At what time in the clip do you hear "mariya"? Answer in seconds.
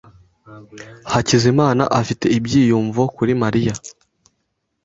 3.41-3.73